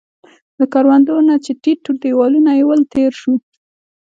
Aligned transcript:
له 0.59 0.65
کروندو 0.73 1.15
نه 1.29 1.35
چې 1.43 1.51
ټیټ 1.61 1.81
دیوالونه 2.03 2.51
يې 2.57 2.63
ول، 2.65 2.81
تېر 2.93 3.11
شوو. 3.21 3.35